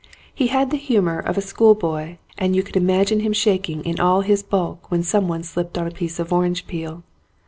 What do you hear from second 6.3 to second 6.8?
orange